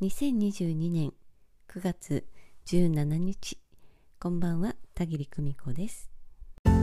[0.00, 1.12] 2022年
[1.68, 2.24] 9月
[2.66, 3.58] 17日。
[4.20, 6.08] こんばんは田切久美子です。
[6.64, 6.76] 今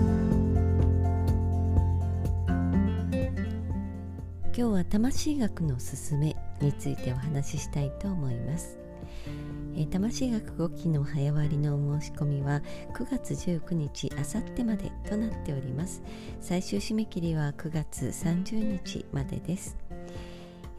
[4.53, 8.77] 日は魂学のすすめについてお話ししたいと思います。
[9.77, 12.61] え魂学5期の早割のお申し込みは
[12.93, 16.03] 9月19日あさってまでとなっております。
[16.41, 19.77] 最終締め切りは9月30日までです。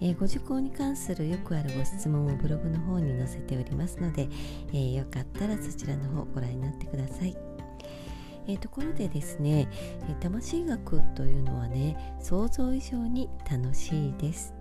[0.01, 4.29] えー、ご受講に関するよくあるご質問をブログの方に載せておりますので、
[4.69, 7.37] えー、よかったらそちらの方ご覧になってください。
[8.49, 9.69] えー、ところでですね、
[10.09, 14.55] え魂学というのはね想像以上に楽しいです。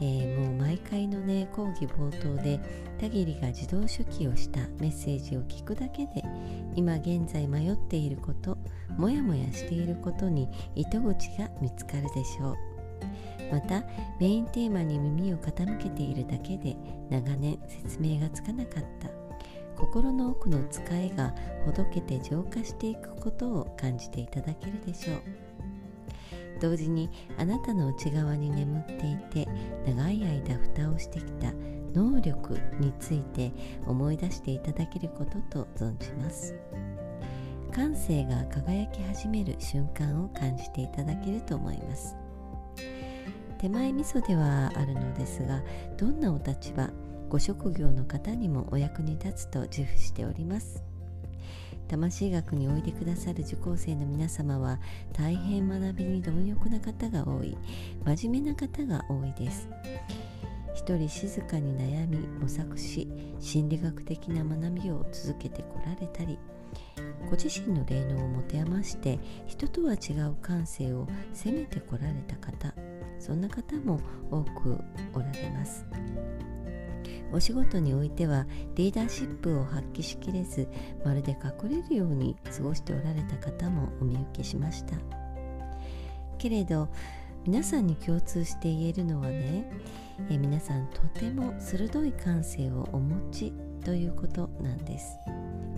[0.00, 2.60] えー、もう毎回のね講義冒頭で
[3.00, 6.22] 田切が自動書記をしたメッセージを聞くだけで
[6.76, 8.58] 今現在迷っていること
[8.96, 12.56] もやもやしていることに糸口が見つかるでしょう
[13.50, 13.82] また
[14.20, 16.76] メインテーマに耳を傾けているだけで
[17.10, 19.08] 長年説明がつかなかった。
[19.76, 21.32] 心の奥の使いが
[21.64, 25.18] ほどけて浄化していくことを感じていただけるでしょう。
[26.60, 29.48] 同時にあなたの内側に眠っていて
[29.86, 31.52] 長い間蓋をしてきた
[31.94, 33.52] 能力について
[33.86, 36.54] 思い出していただけることと存じます。
[37.70, 42.16] 感性が輝き始める瞬間を感じていただけると思います。
[43.58, 45.62] 手前味噌ではあるのですが
[45.96, 46.90] どんなお立場
[47.28, 50.82] ご職業の方にもお役に立つと自負しております。
[51.88, 54.78] 魂学においでくださる受講生の皆様は
[55.12, 57.56] 大変学びに貪欲な方が多い。
[58.04, 59.68] 真面目な方が多いです。
[60.74, 63.08] 一人静かに悩み模索し
[63.40, 66.38] 心理学的な学びを続けてこられたり
[67.28, 72.72] ご自身の霊能を持て余して人とは違う感性を責めてこられた方。
[73.18, 74.78] そんな方も多く
[75.14, 75.84] おられます。
[77.30, 80.66] お仕事においてはリーダーシップを発揮しきれず
[81.04, 84.96] まるで隠れるように過ごしておられた方もお見受けしました。
[86.38, 86.88] けれど
[87.44, 89.70] 皆さんに共通して言えるのはね
[90.30, 93.52] え皆さんとても鋭い感性をお持ち
[93.84, 95.18] ということなんです。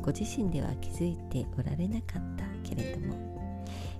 [0.03, 3.15] ご自身では気づいておられなかったけれども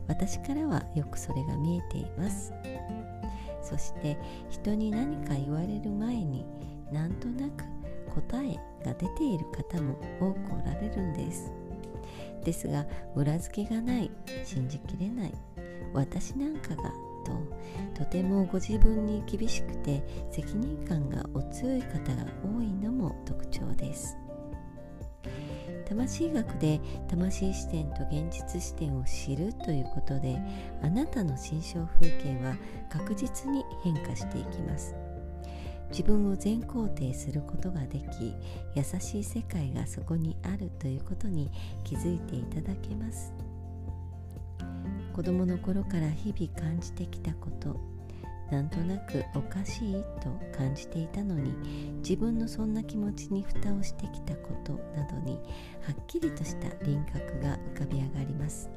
[0.09, 2.53] 私からはよくそれが見えています。
[3.70, 4.19] そして
[4.50, 6.44] 人に何か言われる前に
[6.91, 7.64] なんとなく
[8.12, 11.53] 答えが出ている方も多くおられるんです。
[12.44, 14.10] ですが裏付けがない
[14.44, 15.34] 信じきれない
[15.92, 16.91] 私なんかが
[17.94, 23.50] ととてもご自分に厳しくて責任感がお強い方が多いのも特徴。
[23.50, 23.59] です
[25.91, 30.39] 魂学で魂視点と現実視点を知るということで
[30.83, 32.55] あなたの心象風景は
[32.89, 34.95] 確実に変化していきます。
[35.91, 38.37] 自分を全肯定することができ
[38.77, 41.51] 優しい世界がそこにあるということに
[41.83, 43.33] 気づいていただけます。
[45.12, 47.77] 子供の頃から日々感じてきたこと
[48.51, 51.53] なんとなくおかしいと感じていたのに
[51.99, 54.78] 自分のそんな気持ちに蓋をしてきたこと
[55.10, 58.71] どにはっきりとした輪郭が浮かび上がります。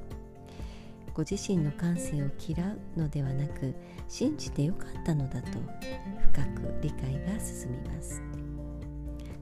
[1.13, 3.75] ご自身の感性を嫌うのではなく
[4.07, 5.59] 信じてよかったのだと
[6.33, 8.21] 深く理解が進みます。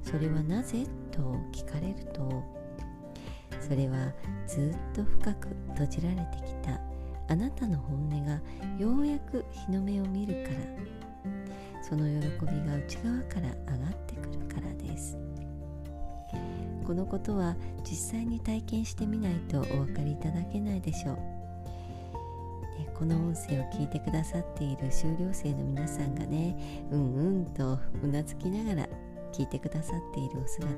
[0.03, 1.21] それはなぜと
[1.53, 2.43] 聞かれると
[3.61, 4.11] それは
[4.47, 6.81] ずっと深く閉じられてきた
[7.29, 8.41] あなたの本音が
[8.77, 11.01] ようやく日の目を見るから。
[11.81, 15.17] その喜びが内側から上がってくるからです。
[16.85, 21.19] このことは実際に体験してみないとお分かりいただけないでしょう。
[23.01, 28.89] この音声を聞いてくださっている修了生の皆さんがねうんうんとうなずきながら
[29.33, 30.71] 聞いてくださっているお姿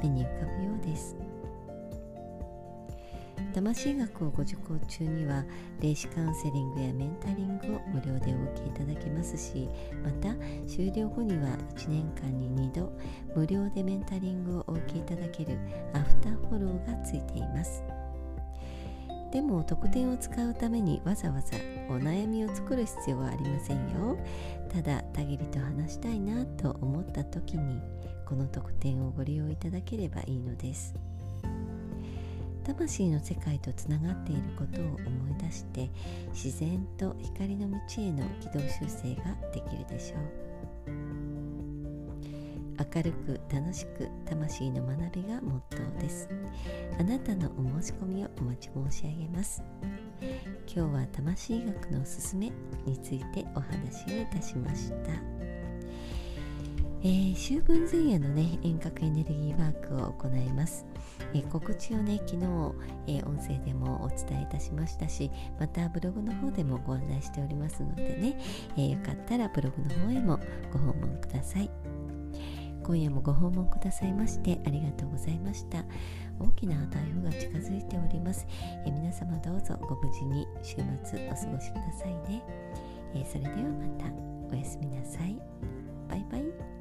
[0.00, 1.16] 目に浮かぶようです。
[3.52, 5.44] 魂学をご受講中には
[5.80, 7.75] 霊視カウンセリングやメンタリングを
[9.26, 9.68] ますし
[10.04, 10.34] また
[10.66, 12.92] 終了後には1年間に2度
[13.34, 15.58] 無料でメンタリングをお受けいただける
[15.92, 17.82] アフターフォローがついています。
[19.32, 21.56] でも特典を使うためにわざわざ
[21.90, 24.16] お悩みを作る必要はありませんよ。
[24.72, 27.80] ただたぎりと話したいなと思った時に
[28.24, 30.94] この特典をご利用いただければいいのです。
[32.66, 34.96] 魂の世界とつながっていることを思
[35.30, 35.88] い出して
[36.32, 40.46] 自然と光の道への軌道修正ができるでしょう。
[42.94, 46.28] 明るく楽しく魂の学びがモットーです。
[46.98, 49.62] あなたのお申し込みをお待ち申し上げます。
[50.66, 52.52] 今日は魂学のおすすめ
[52.84, 55.45] についてお話をいたしました。
[57.02, 60.86] えー、秋分前夜のね遠隔エネルギーワークを行います、
[61.34, 62.44] えー、告知をね昨日、
[63.06, 68.38] えー、音声でもお伝えいたしましたしまたブログの方でもご案内しておりますのでね、
[68.76, 70.40] えよかったらブログの方へも
[70.72, 71.70] ご訪問ください。
[72.82, 75.84] 今夜もご訪問くださいましてありがとうございました。
[76.38, 78.46] 大きな台風が近づいております、
[78.84, 82.42] え皆様どうぞご無事に週末お過ごしくださいね、
[83.14, 84.26] えそれではまた。
[84.52, 85.36] おやすみなさい。
[86.08, 86.75] バイバイ。